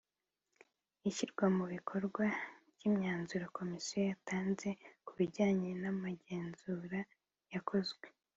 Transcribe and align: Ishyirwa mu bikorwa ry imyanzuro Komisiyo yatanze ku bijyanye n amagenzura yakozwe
Ishyirwa 1.09 1.45
mu 1.57 1.65
bikorwa 1.73 2.25
ry 2.75 2.83
imyanzuro 2.89 3.45
Komisiyo 3.57 3.99
yatanze 4.09 4.69
ku 5.05 5.11
bijyanye 5.17 5.69
n 5.81 5.83
amagenzura 5.93 6.99
yakozwe 7.53 8.05